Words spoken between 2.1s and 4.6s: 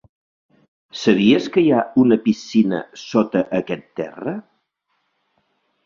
piscina sota aquest terra?